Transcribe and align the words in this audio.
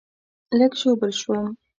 لږ 0.59 0.71
ژوبل 0.81 1.11
شوم 1.19 1.47